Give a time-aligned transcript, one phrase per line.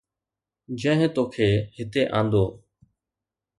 [0.79, 2.45] جنهن توکي هتي آندو